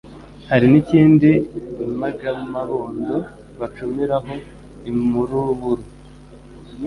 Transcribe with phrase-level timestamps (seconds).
[0.49, 1.29] Hari n' ikindi
[1.85, 3.13] impagamabondo
[3.59, 4.33] bacumiraho
[4.89, 5.83] imuruburu